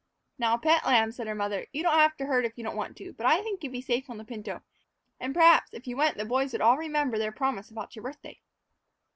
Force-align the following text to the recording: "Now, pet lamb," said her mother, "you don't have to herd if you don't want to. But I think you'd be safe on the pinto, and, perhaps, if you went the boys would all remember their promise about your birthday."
"Now, 0.39 0.57
pet 0.57 0.83
lamb," 0.83 1.11
said 1.11 1.27
her 1.27 1.35
mother, 1.35 1.67
"you 1.71 1.83
don't 1.83 1.93
have 1.93 2.17
to 2.17 2.25
herd 2.25 2.43
if 2.43 2.57
you 2.57 2.63
don't 2.63 2.75
want 2.75 2.97
to. 2.97 3.13
But 3.13 3.27
I 3.27 3.43
think 3.43 3.63
you'd 3.63 3.71
be 3.71 3.81
safe 3.83 4.09
on 4.09 4.17
the 4.17 4.23
pinto, 4.25 4.63
and, 5.19 5.31
perhaps, 5.31 5.75
if 5.75 5.85
you 5.85 5.95
went 5.95 6.17
the 6.17 6.25
boys 6.25 6.53
would 6.53 6.61
all 6.61 6.79
remember 6.79 7.19
their 7.19 7.31
promise 7.31 7.69
about 7.69 7.95
your 7.95 8.01
birthday." 8.05 8.41